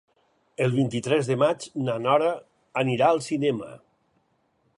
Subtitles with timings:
[0.67, 2.33] El vint-i-tres de maig na Nora
[2.85, 3.71] anirà al cinema.